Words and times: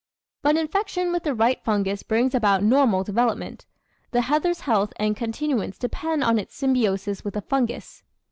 But 0.41 0.57
infection 0.57 1.11
with 1.11 1.21
the 1.21 1.35
right 1.35 1.63
fungus 1.63 2.01
brings 2.01 2.33
about 2.33 2.63
normal 2.63 3.03
development. 3.03 3.67
The 4.09 4.21
heather's 4.21 4.61
health 4.61 4.93
and 4.95 5.15
continuance 5.15 5.77
depend 5.77 6.23
on 6.23 6.39
its 6.39 6.55
symbiosis 6.55 7.23
with 7.23 7.35
a 7.35 7.41
Fungus. 7.41 8.01